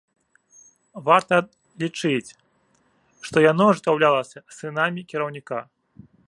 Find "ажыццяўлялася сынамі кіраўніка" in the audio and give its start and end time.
3.75-5.59